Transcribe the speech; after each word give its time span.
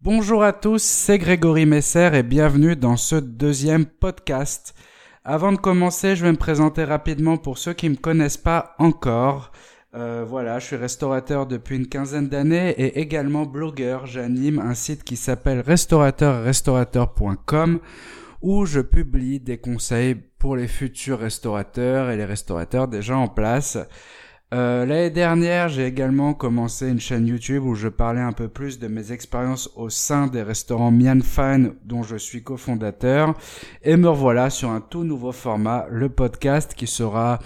Bonjour 0.00 0.44
à 0.44 0.52
tous, 0.52 0.80
c'est 0.80 1.18
Grégory 1.18 1.66
Messer 1.66 2.10
et 2.14 2.22
bienvenue 2.22 2.76
dans 2.76 2.96
ce 2.96 3.16
deuxième 3.16 3.84
podcast. 3.84 4.72
Avant 5.24 5.50
de 5.50 5.56
commencer, 5.56 6.14
je 6.14 6.24
vais 6.24 6.30
me 6.30 6.36
présenter 6.36 6.84
rapidement 6.84 7.36
pour 7.36 7.58
ceux 7.58 7.72
qui 7.72 7.86
ne 7.86 7.96
me 7.96 8.00
connaissent 8.00 8.36
pas 8.36 8.76
encore. 8.78 9.50
Euh, 9.96 10.24
voilà, 10.24 10.60
je 10.60 10.66
suis 10.66 10.76
restaurateur 10.76 11.48
depuis 11.48 11.74
une 11.74 11.88
quinzaine 11.88 12.28
d'années 12.28 12.70
et 12.78 13.00
également 13.00 13.44
blogueur. 13.44 14.06
J'anime 14.06 14.60
un 14.60 14.74
site 14.74 15.02
qui 15.02 15.16
s'appelle 15.16 15.62
restaurateurrestaurateur.com 15.62 17.80
où 18.40 18.66
je 18.66 18.80
publie 18.80 19.40
des 19.40 19.58
conseils 19.58 20.14
pour 20.38 20.54
les 20.54 20.68
futurs 20.68 21.18
restaurateurs 21.18 22.10
et 22.10 22.16
les 22.16 22.24
restaurateurs 22.24 22.86
déjà 22.86 23.16
en 23.16 23.26
place. 23.26 23.76
Euh, 24.54 24.86
L'année 24.86 25.10
dernière, 25.10 25.68
j'ai 25.68 25.84
également 25.84 26.32
commencé 26.32 26.88
une 26.88 27.00
chaîne 27.00 27.26
YouTube 27.26 27.64
où 27.64 27.74
je 27.74 27.88
parlais 27.88 28.22
un 28.22 28.32
peu 28.32 28.48
plus 28.48 28.78
de 28.78 28.88
mes 28.88 29.12
expériences 29.12 29.70
au 29.76 29.90
sein 29.90 30.26
des 30.26 30.42
restaurants 30.42 30.90
Mian 30.90 31.20
Fan 31.20 31.74
dont 31.84 32.02
je 32.02 32.16
suis 32.16 32.42
cofondateur. 32.42 33.34
Et 33.82 33.96
me 33.96 34.08
revoilà 34.08 34.48
sur 34.48 34.70
un 34.70 34.80
tout 34.80 35.04
nouveau 35.04 35.32
format, 35.32 35.86
le 35.90 36.08
podcast 36.08 36.72
qui 36.72 36.86
sera 36.86 37.40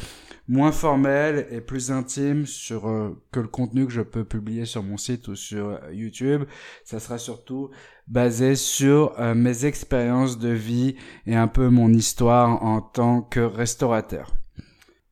moins 0.47 0.70
formel 0.70 1.48
et 1.51 1.61
plus 1.61 1.91
intime 1.91 2.47
sur 2.47 2.88
euh, 2.88 3.20
que 3.33 3.41
le 3.41 3.48
contenu 3.48 3.87
que 3.87 3.92
je 3.92 4.03
peux 4.03 4.25
publier 4.25 4.64
sur 4.64 4.84
mon 4.84 4.97
site 4.97 5.27
ou 5.27 5.34
sur 5.34 5.70
euh, 5.70 5.78
YouTube. 5.92 6.45
Ça 6.84 7.00
sera 7.00 7.19
surtout 7.19 7.70
basé 8.06 8.55
sur 8.55 9.16
mes 9.34 9.64
expériences 9.64 10.39
de 10.39 10.50
vie 10.50 10.97
et 11.27 11.37
un 11.37 11.48
peu 11.48 11.69
mon 11.69 11.92
histoire 11.92 12.62
en 12.62 12.80
tant 12.80 13.23
que 13.23 13.41
restaurateur. 13.41 14.41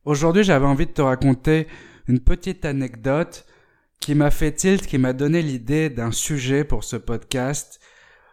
Aujourd'hui, 0.03 0.43
j'avais 0.43 0.65
envie 0.65 0.87
de 0.87 0.91
te 0.91 1.01
raconter 1.01 1.67
une 2.07 2.19
petite 2.19 2.65
anecdote 2.65 3.45
qui 3.99 4.15
m'a 4.15 4.31
fait 4.31 4.51
tilt, 4.51 4.87
qui 4.87 4.97
m'a 4.97 5.13
donné 5.13 5.43
l'idée 5.43 5.91
d'un 5.91 6.11
sujet 6.11 6.63
pour 6.63 6.83
ce 6.83 6.95
podcast. 6.95 7.79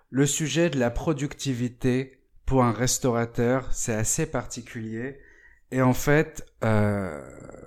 Le 0.08 0.24
sujet 0.24 0.70
de 0.70 0.78
la 0.78 0.90
productivité 0.90 2.22
pour 2.46 2.64
un 2.64 2.72
restaurateur, 2.72 3.68
c'est 3.70 3.92
assez 3.92 4.24
particulier. 4.24 5.20
Et 5.70 5.82
en 5.82 5.92
fait, 5.92 6.46
euh, 6.64 7.20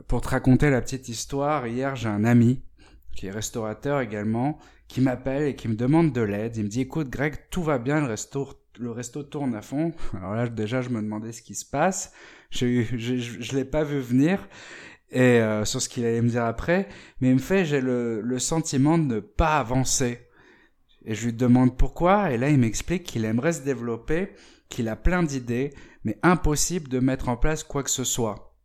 pour 0.08 0.22
te 0.22 0.30
raconter 0.30 0.72
la 0.72 0.82
petite 0.82 1.08
histoire, 1.08 1.68
hier 1.68 1.96
j'ai 1.96 2.10
un 2.10 2.24
ami 2.24 2.64
qui 3.16 3.28
est 3.28 3.32
restaurateur 3.32 4.02
également, 4.02 4.58
qui 4.88 5.02
m'appelle 5.02 5.44
et 5.44 5.56
qui 5.56 5.68
me 5.68 5.76
demande 5.76 6.12
de 6.12 6.22
l'aide. 6.22 6.58
Il 6.58 6.64
me 6.64 6.70
dit 6.70 6.82
écoute 6.82 7.12
Greg, 7.12 7.36
tout 7.52 7.62
va 7.62 7.78
bien, 7.78 8.02
le 8.02 8.08
resto, 8.08 8.50
le 8.80 8.92
resto 8.92 9.24
tourne 9.24 9.56
à 9.56 9.62
fond. 9.62 9.94
Alors 10.18 10.36
là 10.36 10.48
déjà 10.48 10.82
je 10.82 10.90
me 10.90 11.02
demandais 11.02 11.32
ce 11.32 11.42
qui 11.42 11.56
se 11.56 11.66
passe. 11.66 12.14
Je, 12.50 12.84
je, 12.84 13.18
je, 13.18 13.56
l'ai 13.56 13.66
pas 13.66 13.84
vu 13.84 14.00
venir 14.00 14.48
et 15.10 15.42
euh, 15.42 15.66
sur 15.66 15.82
ce 15.82 15.90
qu'il 15.90 16.06
allait 16.06 16.22
me 16.22 16.30
dire 16.30 16.46
après, 16.46 16.88
mais 17.20 17.30
il 17.30 17.36
me 17.36 17.40
fait 17.40 17.66
j'ai 17.66 17.82
le, 17.82 18.22
le 18.22 18.40
sentiment 18.40 18.98
de 18.98 19.04
ne 19.04 19.20
pas 19.20 19.58
avancer. 19.58 20.28
Et 21.04 21.16
je 21.16 21.26
lui 21.26 21.34
demande 21.34 21.78
pourquoi, 21.78 22.32
et 22.32 22.38
là 22.38 22.50
il 22.50 22.60
m'explique 22.60 23.04
qu'il 23.04 23.26
aimerait 23.26 23.54
se 23.54 23.62
développer, 23.62 24.34
qu'il 24.70 24.88
a 24.88 24.96
plein 24.96 25.24
d'idées, 25.24 25.74
mais 26.04 26.18
impossible 26.24 26.90
de 26.90 27.00
mettre 27.00 27.30
en 27.30 27.38
place 27.38 27.64
quoi 27.64 27.84
que 27.84 27.90
ce 27.90 28.04
soit. 28.04 28.56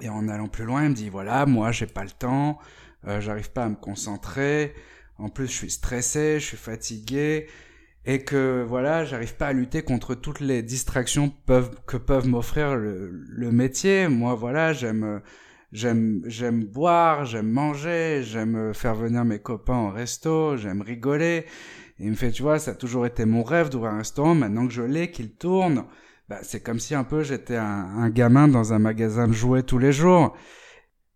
Et 0.00 0.08
en 0.08 0.28
allant 0.28 0.48
plus 0.48 0.64
loin, 0.64 0.84
il 0.84 0.90
me 0.90 0.94
dit 0.94 1.08
voilà, 1.08 1.46
moi 1.46 1.72
j'ai 1.72 1.86
pas 1.86 2.04
le 2.04 2.10
temps, 2.10 2.58
euh, 3.06 3.20
j'arrive 3.20 3.50
pas 3.50 3.64
à 3.64 3.68
me 3.68 3.76
concentrer, 3.76 4.74
en 5.18 5.28
plus 5.28 5.46
je 5.46 5.52
suis 5.52 5.70
stressé, 5.70 6.38
je 6.38 6.46
suis 6.46 6.56
fatigué, 6.56 7.48
et 8.08 8.24
que 8.24 8.64
voilà, 8.66 9.04
j'arrive 9.04 9.36
pas 9.36 9.48
à 9.48 9.52
lutter 9.52 9.82
contre 9.82 10.14
toutes 10.14 10.40
les 10.40 10.62
distractions 10.62 11.30
que 11.86 11.98
peuvent 11.98 12.26
m'offrir 12.26 12.74
le, 12.74 13.52
métier. 13.52 14.08
Moi, 14.08 14.34
voilà, 14.34 14.72
j'aime 14.72 15.20
j'aime 15.72 16.22
j'aime 16.24 16.64
boire, 16.64 17.26
j'aime 17.26 17.50
manger, 17.50 18.22
j'aime 18.24 18.72
faire 18.72 18.94
venir 18.94 19.26
mes 19.26 19.40
copains 19.40 19.76
au 19.76 19.90
resto, 19.90 20.56
j'aime 20.56 20.80
rigoler. 20.80 21.44
Et 21.98 22.04
il 22.04 22.10
me 22.10 22.14
fait, 22.14 22.30
tu 22.30 22.42
vois, 22.42 22.58
ça 22.58 22.70
a 22.70 22.74
toujours 22.74 23.04
été 23.04 23.26
mon 23.26 23.42
rêve 23.42 23.68
d'ouvrir 23.68 23.92
un 23.92 23.98
restaurant. 23.98 24.34
Maintenant 24.34 24.66
que 24.66 24.72
je 24.72 24.82
l'ai, 24.82 25.10
qu'il 25.10 25.34
tourne, 25.34 25.84
bah, 26.30 26.38
c'est 26.40 26.62
comme 26.62 26.78
si 26.78 26.94
un 26.94 27.04
peu 27.04 27.22
j'étais 27.22 27.56
un, 27.56 27.66
un 27.66 28.08
gamin 28.08 28.48
dans 28.48 28.72
un 28.72 28.78
magasin 28.78 29.28
de 29.28 29.34
jouets 29.34 29.64
tous 29.64 29.78
les 29.78 29.92
jours. 29.92 30.34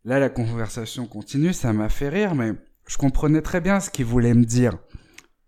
Là, 0.05 0.19
la 0.19 0.29
conversation 0.29 1.07
continue, 1.07 1.55
ça 1.55 1.73
m'a 1.73 1.89
fait 1.89 2.11
rire, 2.11 2.35
mais 2.35 2.53
je 2.87 2.99
comprenais 2.99 3.41
très 3.41 3.63
bien 3.63 3.81
ce 3.81 3.89
qu'il 3.89 4.05
voulait 4.05 4.35
me 4.35 4.45
dire. 4.45 4.77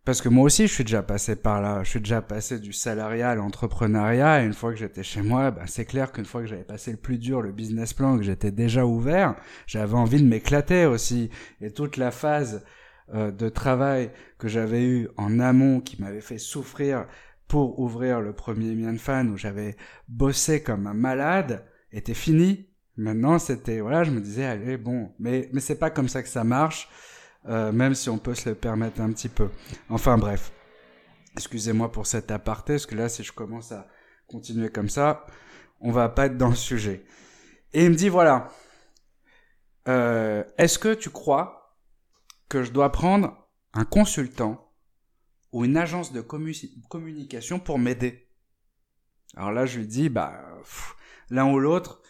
Parce 0.04 0.20
que 0.20 0.28
moi 0.28 0.44
aussi, 0.44 0.66
je 0.66 0.72
suis 0.72 0.84
déjà 0.84 1.02
passé 1.02 1.34
par 1.34 1.62
là. 1.62 1.82
Je 1.82 1.88
suis 1.88 2.00
déjà 2.00 2.20
passé 2.20 2.58
du 2.58 2.74
salariat 2.74 3.30
à 3.30 3.34
l'entrepreneuriat. 3.34 4.42
Et 4.42 4.46
une 4.46 4.52
fois 4.52 4.70
que 4.70 4.78
j'étais 4.78 5.02
chez 5.02 5.22
moi, 5.22 5.50
bah, 5.50 5.62
c'est 5.66 5.86
clair 5.86 6.12
qu'une 6.12 6.26
fois 6.26 6.42
que 6.42 6.46
j'avais 6.46 6.64
passé 6.64 6.90
le 6.90 6.98
plus 6.98 7.16
dur, 7.16 7.40
le 7.40 7.52
business 7.52 7.94
plan, 7.94 8.18
que 8.18 8.22
j'étais 8.22 8.50
déjà 8.50 8.84
ouvert, 8.84 9.34
j'avais 9.66 9.94
envie 9.94 10.22
de 10.22 10.28
m'éclater 10.28 10.84
aussi. 10.84 11.30
Et 11.62 11.70
toute 11.70 11.96
la 11.96 12.10
phase 12.10 12.64
euh, 13.14 13.30
de 13.30 13.48
travail 13.48 14.10
que 14.38 14.46
j'avais 14.46 14.84
eu 14.84 15.08
en 15.16 15.40
amont, 15.40 15.80
qui 15.80 16.00
m'avait 16.02 16.20
fait 16.20 16.38
souffrir 16.38 17.06
pour 17.48 17.78
ouvrir 17.78 18.20
le 18.20 18.34
premier 18.34 18.74
Mian 18.74 18.98
Fan, 18.98 19.30
où 19.30 19.38
j'avais 19.38 19.76
bossé 20.08 20.62
comme 20.62 20.86
un 20.86 20.94
malade, 20.94 21.64
était 21.92 22.12
finie. 22.14 22.68
Maintenant, 22.98 23.38
c'était, 23.38 23.80
voilà, 23.80 24.04
je 24.04 24.10
me 24.10 24.20
disais, 24.20 24.44
allez, 24.44 24.76
bon, 24.76 25.12
mais, 25.18 25.48
mais 25.54 25.60
c'est 25.60 25.78
pas 25.78 25.90
comme 25.90 26.08
ça 26.08 26.22
que 26.22 26.28
ça 26.28 26.44
marche. 26.44 26.90
Euh, 27.46 27.72
même 27.72 27.94
si 27.94 28.08
on 28.08 28.18
peut 28.18 28.34
se 28.34 28.48
le 28.48 28.54
permettre 28.54 29.00
un 29.00 29.12
petit 29.12 29.28
peu. 29.28 29.50
Enfin 29.90 30.16
bref, 30.16 30.52
excusez-moi 31.36 31.92
pour 31.92 32.06
cet 32.06 32.30
aparté, 32.30 32.74
parce 32.74 32.86
que 32.86 32.94
là, 32.94 33.08
si 33.08 33.22
je 33.22 33.32
commence 33.32 33.72
à 33.72 33.86
continuer 34.26 34.70
comme 34.70 34.88
ça, 34.88 35.26
on 35.80 35.92
va 35.92 36.08
pas 36.08 36.26
être 36.26 36.38
dans 36.38 36.48
le 36.48 36.54
sujet. 36.54 37.04
Et 37.72 37.84
il 37.84 37.90
me 37.90 37.96
dit, 37.96 38.08
voilà, 38.08 38.48
euh, 39.88 40.42
est-ce 40.56 40.78
que 40.78 40.94
tu 40.94 41.10
crois 41.10 41.78
que 42.48 42.62
je 42.62 42.70
dois 42.70 42.90
prendre 42.90 43.48
un 43.74 43.84
consultant 43.84 44.72
ou 45.52 45.64
une 45.64 45.76
agence 45.76 46.12
de 46.12 46.22
communication 46.22 47.58
pour 47.58 47.78
m'aider? 47.78 48.30
Alors 49.36 49.52
là, 49.52 49.66
je 49.66 49.80
lui 49.80 49.86
dis, 49.86 50.08
bah, 50.08 50.40
l'un 51.28 51.50
ou 51.50 51.58
l'autre, 51.58 52.00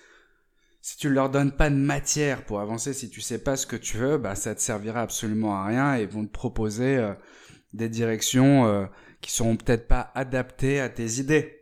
si 0.86 0.98
tu 0.98 1.08
leur 1.08 1.30
donnes 1.30 1.52
pas 1.52 1.70
de 1.70 1.76
matière 1.76 2.44
pour 2.44 2.60
avancer, 2.60 2.92
si 2.92 3.08
tu 3.08 3.22
sais 3.22 3.38
pas 3.38 3.56
ce 3.56 3.66
que 3.66 3.74
tu 3.74 3.96
veux, 3.96 4.18
bah 4.18 4.34
ça 4.34 4.54
te 4.54 4.60
servira 4.60 5.00
absolument 5.00 5.56
à 5.56 5.64
rien 5.64 5.94
et 5.94 6.04
vont 6.04 6.26
te 6.26 6.30
proposer 6.30 6.98
euh, 6.98 7.14
des 7.72 7.88
directions 7.88 8.66
euh, 8.66 8.84
qui 9.22 9.32
seront 9.32 9.56
peut-être 9.56 9.88
pas 9.88 10.12
adaptées 10.14 10.80
à 10.80 10.90
tes 10.90 11.20
idées. 11.20 11.58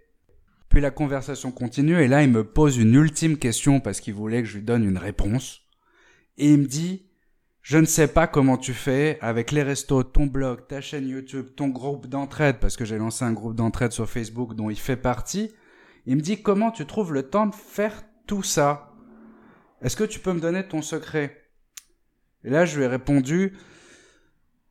Puis 0.69 0.81
la 0.81 0.91
conversation 0.91 1.53
continue 1.53 2.03
et 2.03 2.09
là 2.09 2.25
il 2.25 2.33
me 2.33 2.43
pose 2.43 2.79
une 2.79 2.95
ultime 2.95 3.39
question 3.39 3.79
parce 3.79 4.01
qu'il 4.01 4.15
voulait 4.15 4.43
que 4.43 4.49
je 4.49 4.57
lui 4.57 4.65
donne 4.65 4.83
une 4.83 4.99
réponse. 4.99 5.61
Et 6.37 6.55
il 6.55 6.59
me 6.59 6.67
dit, 6.67 7.07
je 7.61 7.79
ne 7.79 7.87
sais 7.87 8.09
pas 8.09 8.27
comment 8.27 8.57
tu 8.57 8.75
fais 8.75 9.19
avec 9.21 9.53
les 9.53 9.63
restos, 9.63 10.03
ton 10.03 10.27
blog, 10.27 10.67
ta 10.67 10.81
chaîne 10.81 11.07
YouTube, 11.07 11.47
ton 11.55 11.69
groupe 11.69 12.09
d'entraide, 12.09 12.59
parce 12.59 12.77
que 12.77 12.85
j'ai 12.85 12.99
lancé 12.99 13.25
un 13.25 13.35
groupe 13.35 13.55
d'entraide 13.55 13.93
sur 13.93 14.11
Facebook 14.11 14.57
dont 14.57 14.69
il 14.69 14.81
fait 14.81 14.97
partie. 14.97 15.53
Il 16.07 16.17
me 16.17 16.23
dit 16.23 16.43
comment 16.43 16.73
tu 16.73 16.87
trouves 16.87 17.13
le 17.13 17.23
temps 17.23 17.47
de 17.47 17.55
faire 17.55 18.03
tout 18.27 18.43
ça? 18.43 18.92
Est-ce 19.83 19.97
que 19.97 20.05
tu 20.05 20.19
peux 20.19 20.33
me 20.33 20.41
donner 20.41 20.67
ton 20.67 20.83
secret? 20.83 21.37
Et 22.45 22.51
là, 22.51 22.65
je 22.65 22.77
lui 22.77 22.85
ai 22.85 22.89
répondu 22.89 23.57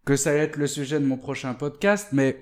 que 0.05 0.15
ça 0.15 0.31
allait 0.31 0.39
être 0.39 0.57
le 0.57 0.67
sujet 0.67 0.99
de 0.99 1.05
mon 1.05 1.17
prochain 1.17 1.53
podcast, 1.53 2.09
mais 2.11 2.37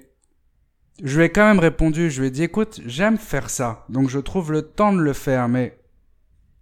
je 1.04 1.18
lui 1.18 1.26
ai 1.26 1.30
quand 1.30 1.48
même 1.48 1.60
répondu, 1.60 2.10
je 2.10 2.22
lui 2.22 2.28
ai 2.28 2.32
dit, 2.32 2.44
écoute, 2.44 2.82
j'aime 2.86 3.18
faire 3.18 3.50
ça, 3.50 3.86
donc 3.90 4.10
je 4.10 4.20
trouve 4.20 4.52
le 4.52 4.62
temps 4.64 4.94
de 4.94 5.02
le 5.02 5.14
faire, 5.14 5.48
mais 5.48 5.80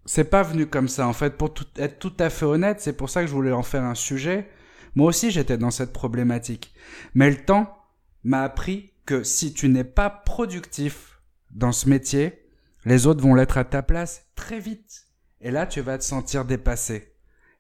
c'est 0.05 0.29
pas 0.29 0.43
venu 0.43 0.65
comme 0.67 0.87
ça. 0.87 1.07
En 1.07 1.13
fait, 1.13 1.37
pour 1.37 1.53
être 1.75 1.99
tout 1.99 2.13
à 2.19 2.29
fait 2.29 2.45
honnête, 2.45 2.79
c'est 2.79 2.93
pour 2.93 3.09
ça 3.09 3.21
que 3.21 3.27
je 3.27 3.33
voulais 3.33 3.51
en 3.51 3.63
faire 3.63 3.83
un 3.83 3.95
sujet. 3.95 4.49
Moi 4.95 5.07
aussi, 5.07 5.31
j'étais 5.31 5.57
dans 5.57 5.71
cette 5.71 5.93
problématique. 5.93 6.73
Mais 7.13 7.29
le 7.29 7.43
temps 7.43 7.77
m'a 8.23 8.43
appris 8.43 8.93
que 9.05 9.23
si 9.23 9.53
tu 9.53 9.69
n'es 9.69 9.83
pas 9.83 10.09
productif 10.09 11.21
dans 11.51 11.73
ce 11.73 11.89
métier, 11.89 12.47
les 12.85 13.05
autres 13.05 13.21
vont 13.21 13.35
l'être 13.35 13.57
à 13.57 13.65
ta 13.65 13.83
place 13.83 14.25
très 14.35 14.59
vite. 14.59 15.06
Et 15.41 15.51
là, 15.51 15.67
tu 15.67 15.81
vas 15.81 15.97
te 15.97 16.03
sentir 16.03 16.45
dépassé. 16.45 17.13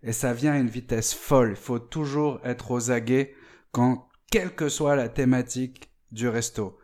Et 0.03 0.13
ça 0.13 0.33
vient 0.33 0.53
à 0.53 0.59
une 0.59 0.69
vitesse 0.69 1.13
folle. 1.13 1.51
Il 1.51 1.55
faut 1.55 1.79
toujours 1.79 2.39
être 2.43 2.71
aux 2.71 2.91
aguets 2.91 3.33
quand, 3.71 4.09
quelle 4.31 4.53
que 4.53 4.69
soit 4.69 4.95
la 4.95 5.09
thématique 5.09 5.91
du 6.11 6.27
resto. 6.27 6.77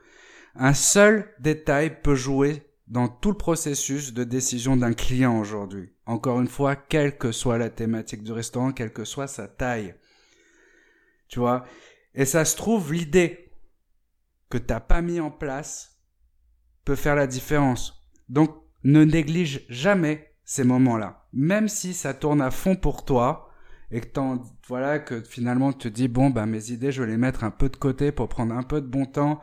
Un 0.55 0.73
seul 0.73 1.33
détail 1.39 2.01
peut 2.01 2.15
jouer 2.15 2.69
dans 2.87 3.07
tout 3.07 3.31
le 3.31 3.37
processus 3.37 4.13
de 4.13 4.23
décision 4.23 4.77
d'un 4.77 4.93
client 4.93 5.39
aujourd'hui. 5.39 5.93
Encore 6.05 6.39
une 6.41 6.47
fois, 6.47 6.75
quelle 6.75 7.17
que 7.17 7.31
soit 7.31 7.57
la 7.57 7.69
thématique 7.69 8.23
du 8.23 8.31
restaurant, 8.31 8.71
quelle 8.71 8.93
que 8.93 9.05
soit 9.05 9.27
sa 9.27 9.47
taille. 9.47 9.95
Tu 11.27 11.39
vois? 11.39 11.65
Et 12.13 12.25
ça 12.25 12.45
se 12.45 12.55
trouve, 12.55 12.93
l'idée 12.93 13.51
que 14.49 14.57
t'as 14.59 14.79
pas 14.79 15.01
mis 15.01 15.19
en 15.19 15.31
place 15.31 15.99
peut 16.85 16.95
faire 16.95 17.15
la 17.15 17.25
différence. 17.25 18.07
Donc, 18.29 18.55
ne 18.83 19.03
néglige 19.03 19.65
jamais 19.69 20.32
ces 20.45 20.63
moments-là. 20.63 21.25
Même 21.33 21.67
si 21.67 21.93
ça 21.93 22.13
tourne 22.13 22.41
à 22.41 22.51
fond 22.51 22.75
pour 22.75 23.05
toi 23.05 23.49
et 23.91 24.01
que 24.01 24.19
voilà 24.67 24.99
que 24.99 25.21
finalement 25.21 25.71
tu 25.71 25.89
te 25.89 25.93
dis 25.93 26.07
bon 26.07 26.31
bah 26.31 26.45
mes 26.45 26.71
idées 26.71 26.91
je 26.91 27.03
vais 27.03 27.11
les 27.11 27.17
mettre 27.17 27.43
un 27.43 27.51
peu 27.51 27.69
de 27.69 27.77
côté 27.77 28.11
pour 28.11 28.27
prendre 28.27 28.55
un 28.55 28.63
peu 28.63 28.81
de 28.81 28.87
bon 28.87 29.05
temps 29.05 29.39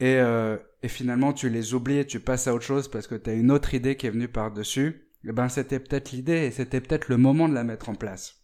et 0.00 0.16
euh, 0.16 0.56
et 0.82 0.88
finalement 0.88 1.32
tu 1.32 1.48
les 1.48 1.74
oublies 1.74 1.98
et 1.98 2.06
tu 2.06 2.20
passes 2.20 2.48
à 2.48 2.54
autre 2.54 2.64
chose 2.64 2.88
parce 2.88 3.06
que 3.06 3.14
tu 3.14 3.30
as 3.30 3.34
une 3.34 3.50
autre 3.50 3.74
idée 3.74 3.96
qui 3.96 4.06
est 4.06 4.10
venue 4.10 4.28
par-dessus, 4.28 5.08
et 5.24 5.28
eh 5.28 5.32
ben 5.32 5.48
c'était 5.48 5.78
peut-être 5.78 6.10
l'idée 6.10 6.46
et 6.46 6.50
c'était 6.50 6.80
peut-être 6.80 7.08
le 7.08 7.16
moment 7.16 7.48
de 7.48 7.54
la 7.54 7.64
mettre 7.64 7.90
en 7.90 7.94
place. 7.94 8.36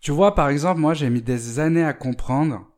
Tu 0.00 0.10
vois 0.10 0.34
par 0.34 0.48
exemple 0.48 0.80
moi 0.80 0.94
j'ai 0.94 1.10
mis 1.10 1.22
des 1.22 1.58
années 1.60 1.84
à 1.84 1.92
comprendre 1.92 2.68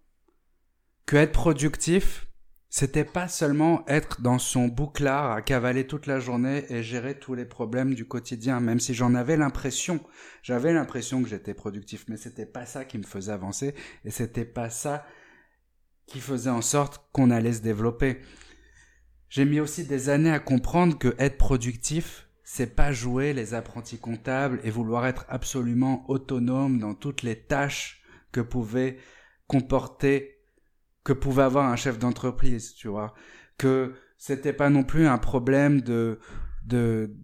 que 1.06 1.16
être 1.16 1.32
productif, 1.32 2.26
c'était 2.72 3.04
pas 3.04 3.26
seulement 3.26 3.84
être 3.88 4.20
dans 4.20 4.38
son 4.38 4.68
bouclard 4.68 5.32
à 5.32 5.42
cavaler 5.42 5.88
toute 5.88 6.06
la 6.06 6.20
journée 6.20 6.64
et 6.70 6.84
gérer 6.84 7.18
tous 7.18 7.34
les 7.34 7.44
problèmes 7.44 7.94
du 7.94 8.06
quotidien, 8.06 8.60
même 8.60 8.78
si 8.78 8.94
j'en 8.94 9.16
avais 9.16 9.36
l'impression, 9.36 9.98
j'avais 10.44 10.72
l'impression 10.72 11.20
que 11.20 11.28
j'étais 11.28 11.52
productif, 11.52 12.04
mais 12.08 12.16
c'était 12.16 12.46
pas 12.46 12.66
ça 12.66 12.84
qui 12.84 12.96
me 12.98 13.02
faisait 13.02 13.32
avancer 13.32 13.74
et 14.04 14.12
c'était 14.12 14.44
pas 14.44 14.70
ça 14.70 15.04
qui 16.06 16.20
faisait 16.20 16.50
en 16.50 16.62
sorte 16.62 17.08
qu'on 17.12 17.32
allait 17.32 17.54
se 17.54 17.60
développer. 17.60 18.20
J'ai 19.28 19.44
mis 19.44 19.58
aussi 19.58 19.84
des 19.84 20.08
années 20.08 20.30
à 20.30 20.38
comprendre 20.38 20.96
que 20.96 21.16
être 21.18 21.38
productif, 21.38 22.28
c'est 22.44 22.76
pas 22.76 22.92
jouer 22.92 23.32
les 23.32 23.52
apprentis 23.52 23.98
comptables 23.98 24.60
et 24.62 24.70
vouloir 24.70 25.06
être 25.06 25.24
absolument 25.28 26.04
autonome 26.08 26.78
dans 26.78 26.94
toutes 26.94 27.22
les 27.22 27.42
tâches 27.42 28.04
que 28.30 28.40
pouvait 28.40 28.98
comporter 29.48 30.39
que 31.04 31.12
pouvait 31.12 31.42
avoir 31.42 31.66
un 31.66 31.76
chef 31.76 31.98
d'entreprise, 31.98 32.74
tu 32.74 32.88
vois, 32.88 33.14
que 33.58 33.94
c'était 34.18 34.52
pas 34.52 34.70
non 34.70 34.84
plus 34.84 35.06
un 35.06 35.18
problème 35.18 35.80
de 35.80 36.18
de 36.64 37.14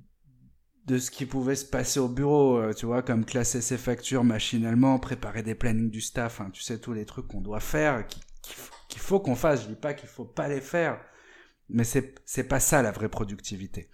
de 0.86 0.98
ce 0.98 1.10
qui 1.10 1.26
pouvait 1.26 1.56
se 1.56 1.64
passer 1.64 1.98
au 1.98 2.08
bureau, 2.08 2.58
euh, 2.58 2.72
tu 2.72 2.86
vois, 2.86 3.02
comme 3.02 3.24
classer 3.24 3.60
ses 3.60 3.76
factures 3.76 4.22
machinalement, 4.22 4.98
préparer 5.00 5.42
des 5.42 5.56
plannings 5.56 5.90
du 5.90 6.00
staff, 6.00 6.40
tu 6.52 6.62
sais 6.62 6.78
tous 6.78 6.92
les 6.92 7.04
trucs 7.04 7.26
qu'on 7.26 7.40
doit 7.40 7.60
faire, 7.60 8.06
qu'il 8.06 9.00
faut 9.00 9.18
qu'on 9.18 9.34
fasse. 9.34 9.64
Je 9.64 9.68
dis 9.68 9.74
pas 9.74 9.94
qu'il 9.94 10.08
faut 10.08 10.24
pas 10.24 10.48
les 10.48 10.60
faire, 10.60 11.00
mais 11.68 11.84
c'est 11.84 12.14
c'est 12.24 12.44
pas 12.44 12.60
ça 12.60 12.82
la 12.82 12.92
vraie 12.92 13.08
productivité. 13.08 13.90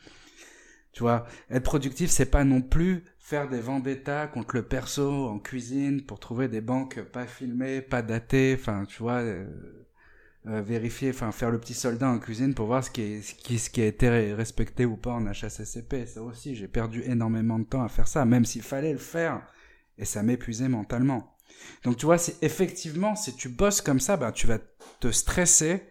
Tu 0.93 1.03
vois, 1.03 1.27
être 1.51 1.63
productif, 1.63 2.11
c'est 2.11 2.31
pas 2.31 2.45
non 2.45 2.61
plus 2.61 3.05
faire 3.19 3.49
des 3.49 3.61
vendettas 3.61 4.27
contre 4.27 4.57
le 4.57 4.63
perso 4.63 5.27
en 5.29 5.39
cuisine 5.39 6.03
pour 6.03 6.21
trouver 6.21 6.49
des 6.49 6.61
banques 6.61 7.01
pas 7.01 7.27
filmées, 7.27 7.81
pas 7.81 8.03
datées, 8.03 8.57
enfin, 8.59 8.85
tu 8.85 9.03
vois, 9.03 9.21
euh, 9.21 9.47
euh, 10.49 10.61
vérifier, 10.61 11.11
enfin, 11.11 11.33
faire 11.33 11.51
le 11.51 11.59
petit 11.59 11.73
soldat 11.73 12.09
en 12.09 12.19
cuisine 12.19 12.53
pour 12.53 12.67
voir 12.67 12.85
ce 12.85 12.91
qui, 12.91 13.01
est, 13.03 13.23
ce, 13.23 13.35
qui, 13.35 13.59
ce 13.59 13.71
qui 13.71 13.81
a 13.81 13.87
été 13.87 14.35
respecté 14.35 14.85
ou 14.85 14.97
pas 14.97 15.13
en 15.13 15.27
HACCP. 15.27 16.07
Ça 16.07 16.23
aussi, 16.23 16.57
j'ai 16.57 16.69
perdu 16.69 17.03
énormément 17.07 17.59
de 17.59 17.65
temps 17.65 17.83
à 17.83 17.89
faire 17.89 18.09
ça, 18.09 18.25
même 18.27 18.45
s'il 18.45 18.63
fallait 18.63 18.93
le 18.93 18.99
faire. 18.99 19.41
Et 19.99 20.05
ça 20.05 20.23
m'épuisait 20.23 20.69
mentalement. 20.69 21.37
Donc, 21.85 21.97
tu 21.97 22.07
vois, 22.07 22.19
c'est 22.19 22.43
effectivement, 22.43 23.15
si 23.15 23.35
tu 23.35 23.49
bosses 23.49 23.81
comme 23.81 24.01
ça, 24.01 24.17
ben, 24.17 24.33
tu 24.33 24.47
vas 24.47 24.59
te 25.01 25.11
stresser, 25.11 25.85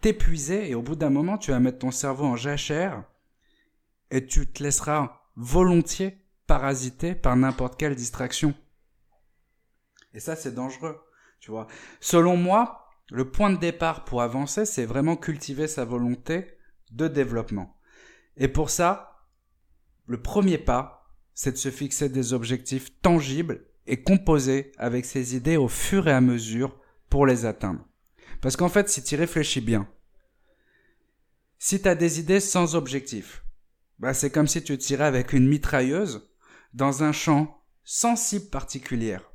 t'épuiser, 0.00 0.70
et 0.70 0.74
au 0.74 0.82
bout 0.82 0.96
d'un 0.96 1.10
moment, 1.10 1.36
tu 1.36 1.50
vas 1.50 1.60
mettre 1.60 1.78
ton 1.78 1.90
cerveau 1.90 2.26
en 2.26 2.36
jachère, 2.36 3.02
et 4.10 4.26
tu 4.26 4.46
te 4.46 4.62
laisseras 4.62 5.20
volontiers 5.36 6.24
parasiter 6.46 7.14
par 7.14 7.36
n'importe 7.36 7.78
quelle 7.78 7.96
distraction. 7.96 8.54
Et 10.12 10.20
ça, 10.20 10.36
c'est 10.36 10.54
dangereux, 10.54 11.00
tu 11.40 11.50
vois. 11.50 11.66
Selon 12.00 12.36
moi, 12.36 12.88
le 13.10 13.30
point 13.30 13.50
de 13.50 13.56
départ 13.56 14.04
pour 14.04 14.22
avancer, 14.22 14.64
c'est 14.64 14.86
vraiment 14.86 15.16
cultiver 15.16 15.66
sa 15.66 15.84
volonté 15.84 16.56
de 16.92 17.08
développement. 17.08 17.76
Et 18.36 18.48
pour 18.48 18.70
ça, 18.70 19.26
le 20.06 20.20
premier 20.20 20.58
pas, 20.58 21.10
c'est 21.34 21.52
de 21.52 21.56
se 21.56 21.70
fixer 21.70 22.08
des 22.08 22.32
objectifs 22.32 23.00
tangibles 23.00 23.66
et 23.86 24.02
composés 24.02 24.72
avec 24.78 25.04
ses 25.04 25.36
idées 25.36 25.56
au 25.56 25.68
fur 25.68 26.08
et 26.08 26.12
à 26.12 26.20
mesure 26.20 26.78
pour 27.10 27.26
les 27.26 27.44
atteindre. 27.44 27.86
Parce 28.40 28.56
qu'en 28.56 28.68
fait, 28.68 28.88
si 28.88 29.02
tu 29.02 29.16
réfléchis 29.16 29.60
bien, 29.60 29.88
si 31.58 31.80
tu 31.80 31.88
as 31.88 31.94
des 31.94 32.20
idées 32.20 32.40
sans 32.40 32.76
objectif, 32.76 33.43
bah 33.98 34.14
c'est 34.14 34.30
comme 34.30 34.46
si 34.46 34.62
tu 34.62 34.76
tirais 34.78 35.04
avec 35.04 35.32
une 35.32 35.48
mitrailleuse 35.48 36.28
dans 36.72 37.02
un 37.02 37.12
champ 37.12 37.62
sans 37.84 38.16
cible 38.16 38.50
particulière. 38.50 39.30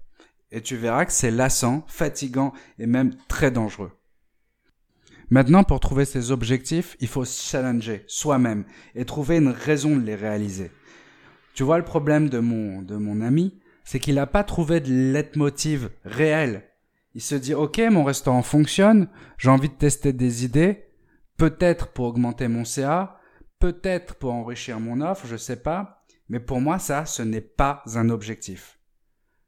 Et 0.51 0.61
tu 0.61 0.75
verras 0.75 1.05
que 1.05 1.11
c'est 1.11 1.31
lassant, 1.31 1.83
fatigant 1.87 2.53
et 2.79 2.87
même 2.87 3.15
très 3.27 3.51
dangereux. 3.51 3.91
Maintenant, 5.29 5.63
pour 5.63 5.79
trouver 5.79 6.05
ces 6.05 6.31
objectifs, 6.31 6.97
il 6.99 7.07
faut 7.07 7.25
se 7.25 7.47
challenger 7.47 8.03
soi-même 8.07 8.65
et 8.95 9.05
trouver 9.05 9.37
une 9.37 9.49
raison 9.49 9.95
de 9.95 10.01
les 10.03 10.15
réaliser. 10.15 10.71
Tu 11.53 11.61
vois, 11.61 11.77
le 11.77 11.85
problème 11.85 12.29
de 12.29 12.39
mon, 12.39 12.81
de 12.81 12.95
mon 12.95 13.21
ami, 13.21 13.59
c'est 13.83 13.99
qu'il 13.99 14.15
n'a 14.15 14.25
pas 14.25 14.43
trouvé 14.43 14.79
de 14.79 14.91
leitmotiv 14.91 15.89
réel. 16.03 16.63
Il 17.13 17.21
se 17.21 17.35
dit, 17.35 17.53
OK, 17.53 17.79
mon 17.91 18.03
restaurant 18.03 18.41
fonctionne, 18.41 19.07
j'ai 19.37 19.49
envie 19.49 19.69
de 19.69 19.73
tester 19.73 20.13
des 20.13 20.45
idées, 20.45 20.85
peut-être 21.37 21.89
pour 21.89 22.05
augmenter 22.05 22.47
mon 22.47 22.65
CA, 22.65 23.18
peut-être 23.59 24.15
pour 24.15 24.33
enrichir 24.33 24.79
mon 24.79 25.01
offre, 25.01 25.27
je 25.27 25.37
sais 25.37 25.61
pas, 25.61 26.03
mais 26.29 26.39
pour 26.39 26.61
moi, 26.61 26.79
ça, 26.79 27.05
ce 27.05 27.21
n'est 27.21 27.41
pas 27.41 27.83
un 27.95 28.09
objectif. 28.09 28.79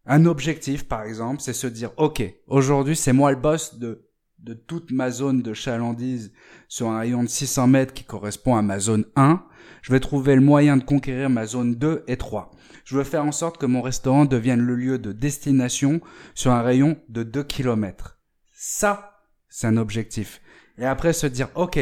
Un 0.06 0.26
objectif, 0.26 0.88
par 0.88 1.04
exemple, 1.04 1.42
c'est 1.42 1.54
se 1.54 1.68
dire, 1.68 1.92
OK, 1.98 2.24
aujourd'hui, 2.48 2.96
c'est 2.96 3.14
moi 3.14 3.32
le 3.32 3.38
boss 3.38 3.78
de, 3.78 4.10
de 4.40 4.54
toute 4.54 4.92
ma 4.92 5.12
zone 5.12 5.44
de 5.44 5.54
chalandise 5.54 6.34
sur 6.68 6.90
un 6.90 7.00
rayon 7.00 7.24
de 7.24 7.30
600 7.30 7.68
mètres 7.68 7.94
qui 7.94 8.04
correspond 8.04 8.56
à 8.56 8.64
ma 8.64 8.80
zone 8.80 9.06
1. 9.16 9.44
Je 9.84 9.92
vais 9.92 10.00
trouver 10.00 10.36
le 10.36 10.42
moyen 10.42 10.78
de 10.78 10.84
conquérir 10.84 11.30
ma 11.30 11.46
zone 11.46 11.76
2 11.76 12.04
et 12.08 12.18
3. 12.18 12.52
Je 12.84 12.98
veux 12.98 13.04
faire 13.04 13.26
en 13.26 13.32
sorte 13.32 13.60
que 13.60 13.68
mon 13.68 13.82
restaurant 13.82 14.26
devienne 14.26 14.62
le 14.62 14.76
lieu 14.76 14.98
de 14.98 15.12
destination 15.12 16.02
sur 16.34 16.52
un 16.52 16.64
rayon 16.64 16.98
de 17.10 17.22
2 17.22 17.44
km. 17.44 18.20
Ça, 18.52 19.22
c'est 19.50 19.68
un 19.68 19.78
objectif. 19.78 20.42
Et 20.78 20.86
après 20.86 21.14
se 21.14 21.28
dire, 21.28 21.50
OK, 21.56 21.80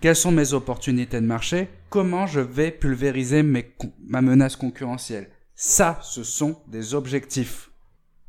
quelles 0.00 0.16
sont 0.16 0.32
mes 0.32 0.52
opportunités 0.52 1.20
de 1.20 1.26
marché, 1.26 1.68
comment 1.90 2.26
je 2.26 2.40
vais 2.40 2.70
pulvériser 2.70 3.42
ma 3.42 4.22
menace 4.22 4.56
concurrentielle? 4.56 5.30
Ça, 5.54 5.98
ce 6.02 6.22
sont 6.22 6.60
des 6.68 6.94
objectifs. 6.94 7.70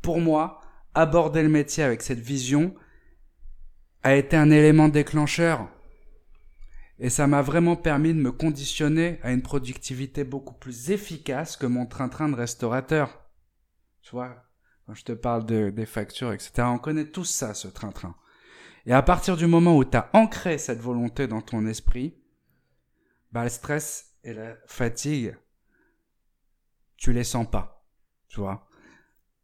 Pour 0.02 0.22
moi, 0.22 0.62
aborder 0.94 1.44
le 1.44 1.50
métier 1.50 1.84
avec 1.84 2.02
cette 2.02 2.20
vision 2.20 2.74
a 4.04 4.16
été 4.16 4.38
un 4.38 4.50
élément 4.50 4.88
déclencheur. 4.88 5.68
Et 7.00 7.10
ça 7.10 7.28
m'a 7.28 7.42
vraiment 7.42 7.76
permis 7.76 8.14
de 8.14 8.20
me 8.20 8.32
conditionner 8.32 9.20
à 9.22 9.32
une 9.32 9.44
productivité 9.44 10.24
beaucoup 10.24 10.56
plus 10.56 10.90
efficace 10.90 11.58
que 11.58 11.68
mon 11.68 11.86
train-train 11.86 12.30
de 12.30 12.36
restaurateur. 12.36 13.22
Tu 14.02 14.12
vois, 14.12 14.36
quand 14.86 14.96
je 14.96 15.04
te 15.04 15.12
parle 15.12 15.46
de, 15.46 15.70
des 15.70 15.86
factures, 15.86 16.32
etc., 16.32 16.52
on 16.64 16.80
connaît 16.80 17.10
tous 17.10 17.26
ça, 17.26 17.54
ce 17.54 17.68
train-train. 17.68 18.16
Et 18.88 18.94
à 18.94 19.02
partir 19.02 19.36
du 19.36 19.48
moment 19.48 19.76
où 19.76 19.84
tu 19.84 19.98
as 19.98 20.10
ancré 20.14 20.58
cette 20.58 20.80
volonté 20.80 21.28
dans 21.28 21.42
ton 21.42 21.68
esprit, 21.68 22.16
bah, 23.34 23.44
le 23.44 23.50
stress 23.50 24.16
et 24.24 24.34
la 24.34 24.56
fatigue, 24.66 25.36
tu 26.96 27.12
les 27.12 27.26
sens 27.26 27.46
pas, 27.52 27.86
tu 28.30 28.40
vois. 28.40 28.70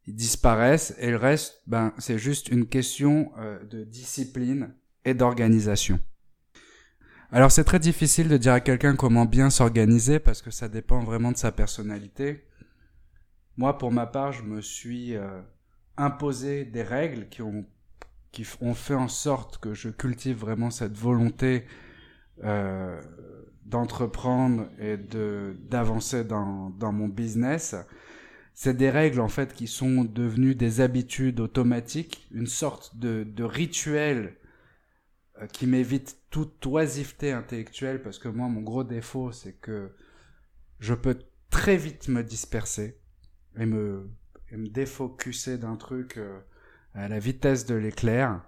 Ils 0.06 0.16
disparaissent 0.16 0.96
et 0.98 1.12
le 1.12 1.18
reste, 1.18 1.62
ben, 1.68 1.94
c'est 1.98 2.18
juste 2.18 2.48
une 2.48 2.68
question 2.68 3.34
euh, 3.38 3.62
de 3.66 3.84
discipline 3.84 4.74
et 5.04 5.14
d'organisation. 5.14 6.00
Alors 7.30 7.52
c'est 7.52 7.66
très 7.66 7.80
difficile 7.80 8.30
de 8.30 8.38
dire 8.38 8.54
à 8.54 8.62
quelqu'un 8.62 8.96
comment 8.96 9.26
bien 9.26 9.50
s'organiser 9.50 10.20
parce 10.20 10.42
que 10.42 10.52
ça 10.52 10.70
dépend 10.70 11.04
vraiment 11.04 11.34
de 11.34 11.38
sa 11.38 11.52
personnalité. 11.52 12.48
Moi, 13.58 13.78
pour 13.78 13.92
ma 13.92 14.06
part, 14.06 14.32
je 14.32 14.44
me 14.44 14.62
suis 14.62 15.18
euh, 15.18 15.42
imposé 15.98 16.64
des 16.64 16.84
règles 16.84 17.28
qui 17.28 17.42
ont 17.42 17.66
qui 18.34 18.46
ont 18.62 18.74
fait 18.74 18.96
en 18.96 19.08
sorte 19.08 19.60
que 19.60 19.74
je 19.74 19.90
cultive 19.90 20.38
vraiment 20.38 20.72
cette 20.72 20.98
volonté 20.98 21.66
euh, 22.44 23.00
d'entreprendre 23.64 24.68
et 24.80 24.98
de 24.98 25.56
d'avancer 25.70 26.26
dans, 26.26 26.72
dans 26.72 26.92
mon 26.92 27.08
business. 27.08 27.76
C'est 28.56 28.76
des 28.76 28.90
règles 28.90 29.22
en 29.22 29.30
fait 29.30 29.54
qui 29.54 29.68
sont 29.68 30.04
devenues 30.04 30.56
des 30.56 30.82
habitudes 30.82 31.40
automatiques, 31.40 32.28
une 32.32 32.48
sorte 32.48 32.98
de, 32.98 33.24
de 33.24 33.44
rituel 33.44 34.36
euh, 35.40 35.48
qui 35.48 35.68
m'évite 35.68 36.18
toute 36.32 36.66
oisiveté 36.66 37.32
intellectuelle 37.32 38.02
parce 38.02 38.18
que 38.18 38.28
moi 38.28 38.48
mon 38.50 38.62
gros 38.62 38.84
défaut 38.84 39.32
c'est 39.32 39.54
que 39.54 39.92
je 40.80 40.96
peux 40.96 41.20
très 41.52 41.78
vite 41.78 42.08
me 42.08 42.24
disperser 42.24 43.00
et 43.58 43.68
me, 43.68 44.10
et 44.50 44.58
me 44.58 44.68
défocuser 44.68 45.60
d'un 45.60 45.76
truc 45.76 46.18
euh, 46.18 46.40
à 46.96 47.08
la 47.08 47.20
vitesse 47.20 47.66
de 47.66 47.76
l'éclair. 47.76 48.42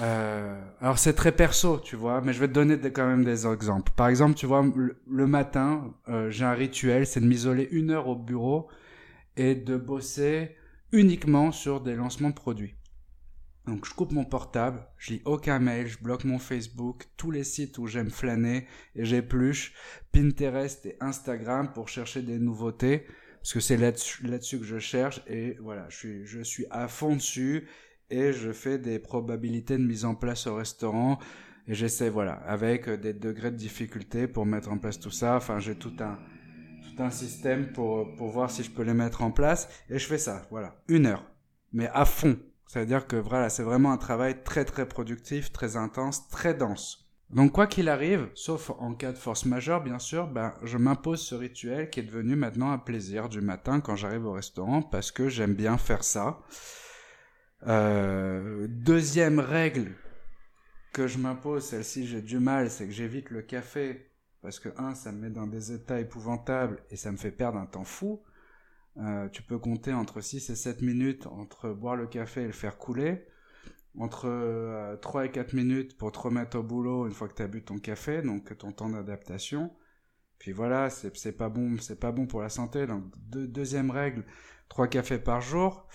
Euh, 0.00 0.58
alors 0.80 0.98
c'est 0.98 1.12
très 1.12 1.32
perso, 1.32 1.78
tu 1.78 1.96
vois, 1.96 2.20
mais 2.22 2.32
je 2.32 2.40
vais 2.40 2.48
te 2.48 2.52
donner 2.52 2.78
quand 2.90 3.06
même 3.06 3.24
des 3.24 3.46
exemples. 3.46 3.92
Par 3.96 4.08
exemple, 4.08 4.34
tu 4.34 4.46
vois, 4.46 4.64
le, 5.06 5.26
matin, 5.26 5.94
euh, 6.08 6.30
j'ai 6.30 6.44
un 6.44 6.54
rituel, 6.54 7.06
c'est 7.06 7.20
de 7.20 7.26
m'isoler 7.26 7.68
une 7.70 7.90
heure 7.90 8.08
au 8.08 8.16
bureau 8.16 8.68
et 9.36 9.54
de 9.54 9.76
bosser 9.76 10.56
uniquement 10.92 11.52
sur 11.52 11.80
des 11.80 11.94
lancements 11.94 12.30
de 12.30 12.34
produits. 12.34 12.74
Donc 13.66 13.86
je 13.86 13.94
coupe 13.94 14.12
mon 14.12 14.24
portable, 14.24 14.86
je 14.96 15.14
lis 15.14 15.22
aucun 15.24 15.58
mail, 15.58 15.86
je 15.86 15.98
bloque 15.98 16.24
mon 16.24 16.38
Facebook, 16.38 17.08
tous 17.16 17.30
les 17.30 17.44
sites 17.44 17.78
où 17.78 17.86
j'aime 17.86 18.10
flâner 18.10 18.66
et 18.94 19.04
j'épluche 19.04 19.74
Pinterest 20.12 20.86
et 20.86 20.96
Instagram 21.00 21.72
pour 21.72 21.88
chercher 21.88 22.22
des 22.22 22.38
nouveautés 22.38 23.06
parce 23.40 23.54
que 23.54 23.60
c'est 23.60 23.76
là-dessus 23.76 24.58
que 24.58 24.64
je 24.64 24.78
cherche 24.78 25.22
et 25.26 25.56
voilà, 25.60 25.86
je 25.88 25.96
suis, 25.96 26.26
je 26.26 26.40
suis 26.40 26.66
à 26.70 26.88
fond 26.88 27.16
dessus 27.16 27.66
et 28.10 28.32
je 28.32 28.52
fais 28.52 28.78
des 28.78 28.98
probabilités 28.98 29.78
de 29.78 29.82
mise 29.82 30.04
en 30.04 30.14
place 30.14 30.46
au 30.46 30.56
restaurant 30.56 31.18
et 31.66 31.74
j'essaie 31.74 32.10
voilà 32.10 32.32
avec 32.32 32.88
des 32.90 33.14
degrés 33.14 33.50
de 33.50 33.56
difficulté 33.56 34.26
pour 34.26 34.44
mettre 34.44 34.70
en 34.70 34.78
place 34.78 35.00
tout 35.00 35.10
ça. 35.10 35.36
Enfin, 35.36 35.58
j'ai 35.58 35.74
tout 35.74 35.94
un 36.00 36.18
tout 36.82 37.02
un 37.02 37.10
système 37.10 37.72
pour 37.72 38.14
pour 38.16 38.28
voir 38.28 38.50
si 38.50 38.62
je 38.62 38.70
peux 38.70 38.82
les 38.82 38.94
mettre 38.94 39.22
en 39.22 39.30
place 39.30 39.68
et 39.88 39.98
je 39.98 40.06
fais 40.06 40.18
ça, 40.18 40.42
voilà, 40.50 40.82
une 40.88 41.06
heure, 41.06 41.24
mais 41.72 41.88
à 41.88 42.04
fond. 42.04 42.38
C'est-à-dire 42.66 43.06
que 43.06 43.16
voilà, 43.16 43.48
c'est 43.48 43.62
vraiment 43.62 43.90
un 43.90 43.96
travail 43.96 44.42
très 44.44 44.64
très 44.64 44.86
productif, 44.86 45.50
très 45.50 45.76
intense, 45.76 46.28
très 46.28 46.54
dense. 46.54 47.09
Donc 47.32 47.52
quoi 47.52 47.68
qu'il 47.68 47.88
arrive, 47.88 48.28
sauf 48.34 48.70
en 48.70 48.92
cas 48.94 49.12
de 49.12 49.18
force 49.18 49.44
majeure 49.44 49.82
bien 49.82 50.00
sûr, 50.00 50.26
ben, 50.26 50.52
je 50.64 50.76
m'impose 50.78 51.20
ce 51.20 51.36
rituel 51.36 51.88
qui 51.88 52.00
est 52.00 52.04
devenu 52.04 52.34
maintenant 52.34 52.72
un 52.72 52.78
plaisir 52.78 53.28
du 53.28 53.40
matin 53.40 53.80
quand 53.80 53.94
j'arrive 53.94 54.26
au 54.26 54.32
restaurant 54.32 54.82
parce 54.82 55.12
que 55.12 55.28
j'aime 55.28 55.54
bien 55.54 55.78
faire 55.78 56.02
ça. 56.02 56.40
Euh, 57.68 58.66
deuxième 58.68 59.38
règle 59.38 59.92
que 60.92 61.06
je 61.06 61.18
m'impose, 61.18 61.64
celle-ci 61.64 62.06
j'ai 62.08 62.20
du 62.20 62.40
mal, 62.40 62.68
c'est 62.68 62.86
que 62.86 62.92
j'évite 62.92 63.30
le 63.30 63.42
café 63.42 64.10
parce 64.42 64.58
que 64.58 64.70
un, 64.76 64.96
ça 64.96 65.12
me 65.12 65.20
met 65.20 65.30
dans 65.30 65.46
des 65.46 65.70
états 65.70 66.00
épouvantables 66.00 66.82
et 66.90 66.96
ça 66.96 67.12
me 67.12 67.16
fait 67.16 67.30
perdre 67.30 67.58
un 67.58 67.66
temps 67.66 67.84
fou. 67.84 68.22
Euh, 68.96 69.28
tu 69.28 69.42
peux 69.42 69.58
compter 69.58 69.92
entre 69.92 70.20
6 70.20 70.50
et 70.50 70.56
7 70.56 70.82
minutes 70.82 71.28
entre 71.28 71.70
boire 71.70 71.94
le 71.94 72.08
café 72.08 72.42
et 72.42 72.46
le 72.46 72.52
faire 72.52 72.76
couler. 72.76 73.24
Entre 73.98 74.96
3 75.00 75.20
euh, 75.20 75.24
et 75.24 75.30
4 75.30 75.52
minutes 75.52 75.98
pour 75.98 76.12
te 76.12 76.18
remettre 76.18 76.58
au 76.58 76.62
boulot 76.62 77.06
une 77.06 77.12
fois 77.12 77.28
que 77.28 77.34
tu 77.34 77.42
as 77.42 77.48
bu 77.48 77.62
ton 77.62 77.78
café, 77.78 78.22
donc 78.22 78.56
ton 78.56 78.72
temps 78.72 78.88
d'adaptation. 78.88 79.70
Puis 80.38 80.52
voilà, 80.52 80.88
c'est 80.88 81.36
pas 81.36 81.48
bon, 81.48 81.76
c'est 81.80 82.00
pas 82.00 82.12
bon 82.12 82.26
pour 82.26 82.40
la 82.40 82.48
santé. 82.48 82.86
Deuxième 83.28 83.90
règle, 83.90 84.24
3 84.68 84.86
cafés 84.88 85.18
par 85.18 85.40
jour. 85.40 85.86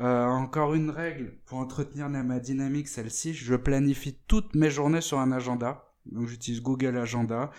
Euh, 0.00 0.24
encore 0.26 0.74
une 0.74 0.90
règle 0.90 1.38
pour 1.46 1.58
entretenir 1.58 2.08
ma 2.08 2.40
dynamique, 2.40 2.88
celle-ci, 2.88 3.32
je 3.32 3.54
planifie 3.54 4.18
toutes 4.26 4.56
mes 4.56 4.70
journées 4.70 5.00
sur 5.00 5.20
un 5.20 5.30
agenda. 5.30 5.94
Donc 6.06 6.26
j'utilise 6.26 6.60
Google 6.60 6.98
Agenda 6.98 7.50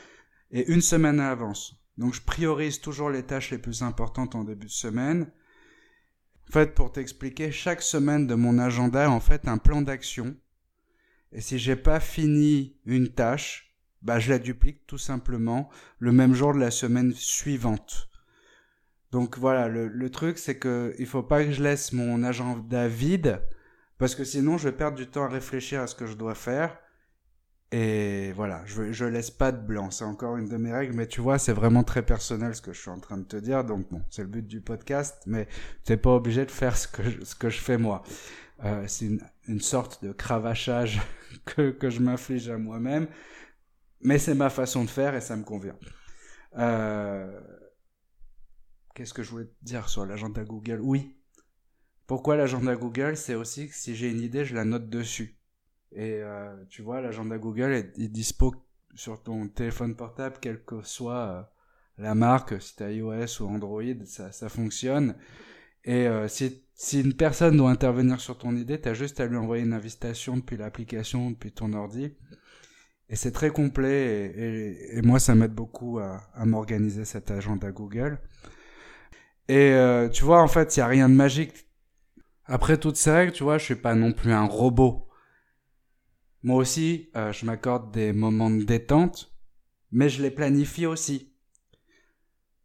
et 0.51 0.69
une 0.71 0.81
semaine 0.81 1.19
à 1.19 1.29
l'avance. 1.29 1.81
Donc 1.97 2.13
je 2.13 2.21
priorise 2.21 2.81
toujours 2.81 3.09
les 3.09 3.23
tâches 3.23 3.51
les 3.51 3.57
plus 3.57 3.83
importantes 3.83 4.35
en 4.35 4.43
début 4.43 4.65
de 4.67 4.71
semaine. 4.71 5.31
En 6.49 6.51
fait, 6.51 6.73
pour 6.75 6.91
t'expliquer, 6.91 7.51
chaque 7.51 7.81
semaine 7.81 8.27
de 8.27 8.35
mon 8.35 8.59
agenda 8.59 9.09
en 9.09 9.19
fait 9.19 9.47
un 9.47 9.57
plan 9.57 9.81
d'action. 9.81 10.35
Et 11.31 11.41
si 11.41 11.59
j'ai 11.59 11.75
pas 11.75 11.99
fini 11.99 12.77
une 12.85 13.09
tâche, 13.09 13.75
bah 14.01 14.19
je 14.19 14.29
la 14.29 14.39
duplique 14.39 14.85
tout 14.85 14.97
simplement 14.97 15.69
le 15.99 16.11
même 16.11 16.33
jour 16.33 16.53
de 16.53 16.59
la 16.59 16.71
semaine 16.71 17.11
suivante. 17.13 18.09
Donc 19.11 19.37
voilà, 19.37 19.67
le, 19.67 19.87
le 19.87 20.09
truc 20.11 20.37
c'est 20.37 20.57
que 20.57 20.95
il 20.99 21.07
faut 21.07 21.23
pas 21.23 21.43
que 21.43 21.51
je 21.51 21.63
laisse 21.63 21.91
mon 21.91 22.23
agenda 22.23 22.87
vide 22.87 23.41
parce 23.97 24.13
que 24.13 24.23
sinon 24.23 24.57
je 24.57 24.69
vais 24.69 24.75
perdre 24.75 24.97
du 24.97 25.07
temps 25.07 25.23
à 25.23 25.29
réfléchir 25.29 25.81
à 25.81 25.87
ce 25.87 25.95
que 25.95 26.05
je 26.05 26.15
dois 26.15 26.35
faire 26.35 26.77
et 27.77 28.31
voilà, 28.31 28.63
je, 28.63 28.93
je 28.93 29.03
laisse 29.03 29.31
pas 29.31 29.51
de 29.51 29.59
blanc. 29.59 29.91
C'est 29.91 30.05
encore 30.05 30.37
une 30.37 30.47
de 30.47 30.55
mes 30.55 30.71
règles, 30.71 30.93
mais 30.95 31.07
tu 31.07 31.19
vois, 31.19 31.37
c'est 31.37 31.51
vraiment 31.51 31.83
très 31.83 32.05
personnel 32.05 32.55
ce 32.55 32.61
que 32.61 32.71
je 32.71 32.79
suis 32.79 32.89
en 32.89 33.01
train 33.01 33.17
de 33.17 33.25
te 33.25 33.35
dire. 33.35 33.65
Donc 33.65 33.91
bon, 33.91 34.01
c'est 34.09 34.21
le 34.21 34.29
but 34.29 34.47
du 34.47 34.61
podcast, 34.61 35.21
mais 35.25 35.49
t'es 35.83 35.97
pas 35.97 36.11
obligé 36.11 36.45
de 36.45 36.51
faire 36.51 36.77
ce 36.77 36.87
que 36.87 37.49
je, 37.49 37.59
fais 37.59 37.77
moi. 37.77 38.03
Euh, 38.63 38.85
c'est 38.87 39.09
une, 39.49 39.59
sorte 39.59 40.05
de 40.05 40.13
cravachage 40.13 41.01
que, 41.45 41.71
que 41.71 41.89
je 41.89 41.99
m'inflige 41.99 42.47
à 42.49 42.57
moi-même, 42.57 43.09
mais 43.99 44.19
c'est 44.19 44.35
ma 44.35 44.49
façon 44.49 44.85
de 44.85 44.89
faire 44.89 45.13
et 45.13 45.19
ça 45.19 45.35
me 45.35 45.43
convient. 45.43 45.75
Euh... 46.57 47.41
Qu'est-ce 48.93 49.13
que 49.13 49.21
je 49.21 49.31
voulais 49.31 49.47
te 49.47 49.65
dire 49.65 49.89
sur 49.89 50.05
l'agenda 50.05 50.45
Google? 50.45 50.79
Oui. 50.81 51.13
Pourquoi 52.07 52.37
l'agenda 52.37 52.73
Google? 52.77 53.17
C'est 53.17 53.35
aussi 53.35 53.67
que 53.67 53.75
si 53.75 53.97
j'ai 53.97 54.09
une 54.09 54.21
idée, 54.21 54.45
je 54.45 54.55
la 54.55 54.63
note 54.63 54.89
dessus. 54.89 55.37
Et 55.91 56.21
euh, 56.21 56.55
tu 56.69 56.81
vois, 56.81 57.01
l'agenda 57.01 57.37
Google 57.37 57.71
est, 57.71 57.97
dispo 58.09 58.53
sur 58.95 59.21
ton 59.21 59.47
téléphone 59.47 59.95
portable, 59.95 60.37
quelle 60.41 60.63
que 60.63 60.81
soit 60.81 61.15
euh, 61.15 61.41
la 61.97 62.15
marque, 62.15 62.61
si 62.61 62.75
t'as 62.75 62.91
iOS 62.91 63.41
ou 63.41 63.47
Android, 63.47 63.83
ça, 64.05 64.31
ça 64.31 64.49
fonctionne. 64.49 65.15
Et 65.83 66.07
euh, 66.07 66.27
si, 66.27 66.63
si 66.73 67.01
une 67.01 67.13
personne 67.13 67.57
doit 67.57 67.69
intervenir 67.69 68.19
sur 68.19 68.37
ton 68.37 68.55
idée, 68.55 68.79
t'as 68.79 68.93
juste 68.93 69.19
à 69.19 69.25
lui 69.27 69.37
envoyer 69.37 69.63
une 69.63 69.73
invitation 69.73 70.37
depuis 70.37 70.57
l'application, 70.57 71.31
depuis 71.31 71.51
ton 71.51 71.73
ordi. 71.73 72.13
Et 73.07 73.15
c'est 73.15 73.31
très 73.31 73.51
complet 73.51 74.33
et, 74.35 74.97
et, 74.97 75.01
moi 75.03 75.19
ça 75.19 75.35
m'aide 75.35 75.53
beaucoup 75.53 75.99
à, 75.99 76.23
à 76.33 76.45
m'organiser 76.45 77.05
cet 77.05 77.29
agenda 77.29 77.71
Google. 77.71 78.19
Et 79.47 79.73
euh, 79.73 80.09
tu 80.09 80.23
vois, 80.23 80.41
en 80.41 80.47
fait, 80.47 80.75
il 80.75 80.79
y 80.79 80.83
a 80.83 80.87
rien 80.87 81.09
de 81.09 81.13
magique. 81.13 81.53
Après 82.45 82.77
toutes 82.77 82.97
ces 82.97 83.11
règles, 83.11 83.31
tu 83.31 83.43
vois, 83.43 83.57
je 83.57 83.65
suis 83.65 83.75
pas 83.75 83.95
non 83.95 84.11
plus 84.11 84.31
un 84.31 84.45
robot. 84.45 85.07
Moi 86.45 86.57
aussi, 86.57 87.09
euh, 87.15 87.31
je 87.31 87.43
m'accorde 87.43 87.91
des 87.91 88.13
moments 88.13 88.51
de 88.51 88.61
détente, 88.61 89.35
mais 89.91 90.09
je 90.09 90.21
les 90.21 90.29
planifie 90.29 90.85
aussi. 90.85 91.35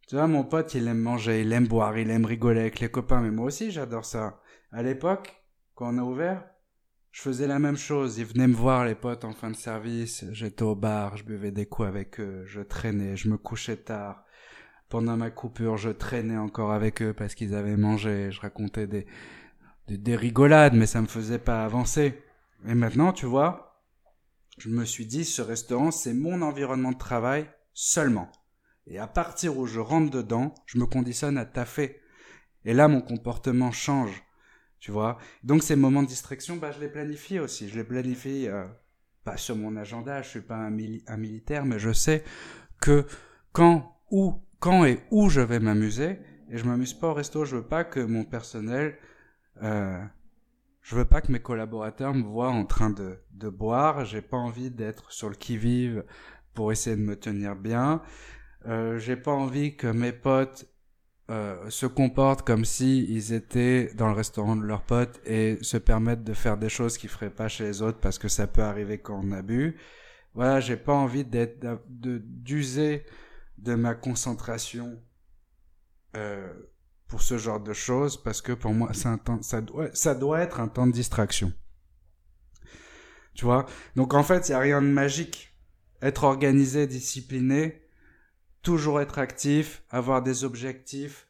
Tu 0.07 0.13
vois, 0.13 0.27
mon 0.27 0.43
pote, 0.43 0.75
il 0.75 0.87
aime 0.87 0.99
manger, 0.99 1.41
il 1.41 1.51
aime 1.51 1.65
boire, 1.65 1.97
il 1.97 2.11
aime 2.11 2.25
rigoler 2.25 2.59
avec 2.59 2.79
les 2.79 2.91
copains, 2.91 3.21
mais 3.21 3.31
moi 3.31 3.47
aussi, 3.47 3.71
j'adore 3.71 4.05
ça. 4.05 4.39
À 4.71 4.83
l'époque, 4.83 5.43
quand 5.73 5.95
on 5.95 5.97
a 5.97 6.03
ouvert, 6.03 6.45
je 7.09 7.23
faisais 7.23 7.47
la 7.47 7.57
même 7.57 7.75
chose. 7.75 8.19
Ils 8.19 8.25
venaient 8.25 8.47
me 8.47 8.53
voir, 8.53 8.85
les 8.85 8.93
potes, 8.93 9.25
en 9.25 9.33
fin 9.33 9.49
de 9.49 9.55
service. 9.55 10.25
J'étais 10.31 10.61
au 10.61 10.75
bar, 10.75 11.17
je 11.17 11.23
buvais 11.23 11.51
des 11.51 11.65
coups 11.65 11.87
avec 11.87 12.19
eux, 12.19 12.43
je 12.45 12.61
traînais, 12.61 13.15
je 13.15 13.29
me 13.29 13.37
couchais 13.37 13.77
tard. 13.77 14.25
Pendant 14.89 15.17
ma 15.17 15.31
coupure, 15.31 15.77
je 15.77 15.89
traînais 15.89 16.37
encore 16.37 16.71
avec 16.71 17.01
eux 17.01 17.13
parce 17.13 17.33
qu'ils 17.33 17.55
avaient 17.55 17.77
mangé. 17.77 18.29
Je 18.29 18.41
racontais 18.41 18.85
des, 18.85 19.07
des, 19.87 19.97
des 19.97 20.15
rigolades, 20.15 20.75
mais 20.75 20.85
ça 20.85 21.01
me 21.01 21.07
faisait 21.07 21.39
pas 21.39 21.65
avancer. 21.65 22.21
Et 22.67 22.75
maintenant, 22.75 23.11
tu 23.11 23.25
vois, 23.25 23.70
je 24.61 24.69
me 24.69 24.85
suis 24.85 25.07
dit, 25.07 25.25
ce 25.25 25.41
restaurant, 25.41 25.89
c'est 25.89 26.13
mon 26.13 26.43
environnement 26.43 26.91
de 26.91 26.97
travail 26.97 27.49
seulement. 27.73 28.31
Et 28.85 28.99
à 28.99 29.07
partir 29.07 29.57
où 29.57 29.65
je 29.65 29.79
rentre 29.79 30.11
dedans, 30.11 30.53
je 30.67 30.77
me 30.77 30.85
conditionne 30.85 31.39
à 31.39 31.45
taffer. 31.45 31.99
Et 32.63 32.75
là, 32.75 32.87
mon 32.87 33.01
comportement 33.01 33.71
change. 33.71 34.23
Tu 34.79 34.91
vois 34.91 35.17
Donc 35.43 35.63
ces 35.63 35.75
moments 35.75 36.03
de 36.03 36.07
distraction, 36.07 36.57
bah, 36.57 36.71
je 36.71 36.79
les 36.79 36.89
planifie 36.89 37.39
aussi. 37.39 37.69
Je 37.69 37.75
les 37.75 37.83
planifie 37.83 38.47
euh, 38.47 38.67
pas 39.23 39.35
sur 39.35 39.55
mon 39.55 39.75
agenda, 39.77 40.21
je 40.21 40.29
suis 40.29 40.41
pas 40.41 40.57
un, 40.57 40.69
militaire, 40.69 41.65
mais 41.65 41.79
je 41.79 41.91
sais 41.91 42.23
que 42.81 43.07
quand, 43.53 43.99
où, 44.11 44.43
quand 44.59 44.85
et 44.85 44.99
où 45.09 45.29
je 45.29 45.41
vais 45.41 45.59
m'amuser, 45.59 46.19
et 46.51 46.57
je 46.57 46.65
m'amuse 46.65 46.93
pas 46.93 47.07
au 47.07 47.13
resto, 47.15 47.45
je 47.45 47.55
veux 47.55 47.67
pas 47.67 47.83
que 47.83 47.99
mon 47.99 48.25
personnel 48.25 48.95
euh, 49.63 50.03
je 50.81 50.95
veux 50.95 51.05
pas 51.05 51.21
que 51.21 51.31
mes 51.31 51.39
collaborateurs 51.39 52.13
me 52.13 52.23
voient 52.23 52.49
en 52.49 52.65
train 52.65 52.89
de, 52.89 53.19
de 53.31 53.49
boire. 53.49 54.05
J'ai 54.05 54.21
pas 54.21 54.37
envie 54.37 54.71
d'être 54.71 55.11
sur 55.11 55.29
le 55.29 55.35
qui-vive 55.35 56.03
pour 56.53 56.71
essayer 56.71 56.95
de 56.95 57.01
me 57.01 57.15
tenir 57.15 57.55
bien. 57.55 58.01
Euh, 58.67 58.97
j'ai 58.97 59.15
pas 59.15 59.31
envie 59.31 59.75
que 59.75 59.87
mes 59.87 60.11
potes 60.11 60.67
euh, 61.29 61.69
se 61.69 61.85
comportent 61.85 62.41
comme 62.41 62.65
si 62.65 63.05
ils 63.09 63.31
étaient 63.33 63.93
dans 63.93 64.07
le 64.07 64.13
restaurant 64.13 64.55
de 64.55 64.63
leurs 64.63 64.83
potes 64.83 65.21
et 65.25 65.57
se 65.61 65.77
permettent 65.77 66.23
de 66.23 66.33
faire 66.33 66.57
des 66.57 66.69
choses 66.69 66.97
qu'ils 66.97 67.09
feraient 67.09 67.29
pas 67.29 67.47
chez 67.47 67.63
les 67.63 67.81
autres 67.81 67.99
parce 67.99 68.17
que 68.17 68.27
ça 68.27 68.47
peut 68.47 68.63
arriver 68.63 68.97
quand 68.97 69.21
on 69.23 69.31
a 69.31 69.41
bu. 69.41 69.77
Voilà, 70.33 70.59
j'ai 70.59 70.77
pas 70.77 70.93
envie 70.93 71.25
d'être 71.25 71.65
d'user 71.87 73.05
de 73.57 73.75
ma 73.75 73.93
concentration 73.95 74.99
euh, 76.17 76.51
pour 77.11 77.21
ce 77.21 77.37
genre 77.37 77.59
de 77.59 77.73
choses 77.73 78.15
parce 78.15 78.41
que 78.41 78.53
pour 78.53 78.73
moi, 78.73 78.89
un 79.03 79.17
temps, 79.17 79.41
ça, 79.41 79.59
doit, 79.59 79.93
ça 79.93 80.15
doit 80.15 80.39
être 80.39 80.61
un 80.61 80.69
temps 80.69 80.87
de 80.87 80.93
distraction. 80.93 81.51
Tu 83.33 83.43
vois? 83.43 83.65
Donc 83.97 84.13
en 84.13 84.23
fait, 84.23 84.47
il 84.47 84.51
n'y 84.51 84.55
a 84.55 84.59
rien 84.59 84.81
de 84.81 84.87
magique. 84.87 85.53
Être 86.01 86.23
organisé, 86.23 86.87
discipliné, 86.87 87.85
toujours 88.61 89.01
être 89.01 89.19
actif, 89.19 89.83
avoir 89.89 90.21
des 90.23 90.45
objectifs, 90.45 91.27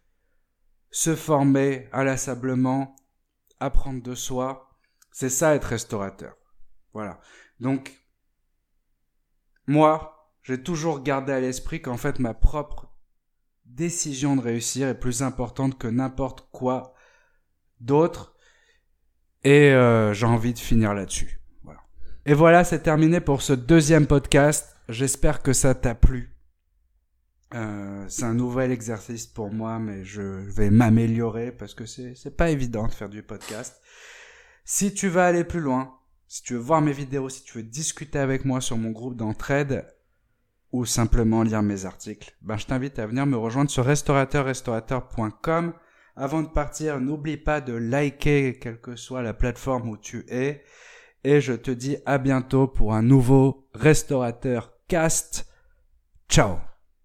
se 0.91 1.15
former 1.15 1.89
inlassablement, 1.93 2.95
apprendre 3.59 4.03
de 4.03 4.13
soi, 4.13 4.77
c'est 5.11 5.29
ça 5.29 5.55
être 5.55 5.65
restaurateur. 5.65 6.35
Voilà. 6.93 7.19
Donc, 7.59 8.05
moi, 9.65 10.31
j'ai 10.43 10.61
toujours 10.61 11.01
gardé 11.01 11.33
à 11.33 11.39
l'esprit 11.39 11.81
qu'en 11.81 11.97
fait, 11.97 12.19
ma 12.19 12.35
propre 12.35 12.90
décision 13.75 14.35
de 14.35 14.41
réussir 14.41 14.87
est 14.87 14.99
plus 14.99 15.21
importante 15.23 15.77
que 15.77 15.87
n'importe 15.87 16.47
quoi 16.51 16.93
d'autre. 17.79 18.35
Et 19.43 19.71
euh, 19.71 20.13
j'ai 20.13 20.27
envie 20.27 20.53
de 20.53 20.59
finir 20.59 20.93
là-dessus. 20.93 21.39
Voilà. 21.63 21.81
Et 22.25 22.33
voilà, 22.33 22.63
c'est 22.63 22.83
terminé 22.83 23.19
pour 23.19 23.41
ce 23.41 23.53
deuxième 23.53 24.07
podcast. 24.07 24.75
J'espère 24.87 25.41
que 25.41 25.53
ça 25.53 25.73
t'a 25.73 25.95
plu. 25.95 26.37
Euh, 27.53 28.05
c'est 28.07 28.23
un 28.23 28.33
nouvel 28.33 28.71
exercice 28.71 29.27
pour 29.27 29.51
moi, 29.51 29.79
mais 29.79 30.05
je 30.05 30.21
vais 30.21 30.69
m'améliorer 30.69 31.51
parce 31.51 31.73
que 31.73 31.85
c'est 31.85 32.37
pas 32.37 32.49
évident 32.49 32.87
de 32.87 32.93
faire 32.93 33.09
du 33.09 33.23
podcast. 33.23 33.81
Si 34.63 34.93
tu 34.93 35.09
veux 35.09 35.21
aller 35.21 35.43
plus 35.43 35.59
loin, 35.59 35.97
si 36.27 36.43
tu 36.43 36.53
veux 36.53 36.59
voir 36.59 36.81
mes 36.81 36.93
vidéos, 36.93 37.27
si 37.27 37.43
tu 37.43 37.57
veux 37.57 37.63
discuter 37.63 38.19
avec 38.19 38.45
moi 38.45 38.61
sur 38.61 38.77
mon 38.77 38.91
groupe 38.91 39.17
d'entraide, 39.17 39.85
ou 40.71 40.85
simplement 40.85 41.43
lire 41.43 41.61
mes 41.61 41.85
articles, 41.85 42.33
ben, 42.41 42.57
je 42.57 42.65
t'invite 42.65 42.99
à 42.99 43.07
venir 43.07 43.25
me 43.25 43.37
rejoindre 43.37 43.69
sur 43.69 43.85
restaurateurrestaurateur.com. 43.85 45.73
Avant 46.15 46.41
de 46.41 46.49
partir, 46.49 46.99
n'oublie 46.99 47.37
pas 47.37 47.61
de 47.61 47.73
liker 47.73 48.59
quelle 48.59 48.79
que 48.79 48.95
soit 48.95 49.21
la 49.21 49.33
plateforme 49.33 49.89
où 49.89 49.97
tu 49.97 50.25
es. 50.29 50.63
Et 51.23 51.39
je 51.39 51.53
te 51.53 51.71
dis 51.71 51.97
à 52.05 52.17
bientôt 52.17 52.67
pour 52.67 52.93
un 52.93 53.01
nouveau 53.01 53.67
restaurateur 53.73 54.73
cast. 54.87 55.47
Ciao 56.29 56.70